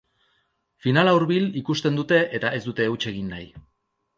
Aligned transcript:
Finala 0.85 1.13
hurbil 1.17 1.45
ikusten 1.61 1.99
dute 2.01 2.19
eta 2.39 2.53
ez 2.61 2.65
dute 2.71 2.89
huts 2.95 3.01
egin 3.13 3.33
nahi. 3.35 3.49